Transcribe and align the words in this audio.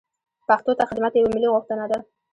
پښتو 0.47 0.71
ته 0.77 0.83
خدمت 0.89 1.11
یوه 1.15 1.29
ملي 1.35 1.47
غوښتنه 1.53 1.85
ده. 1.91 1.97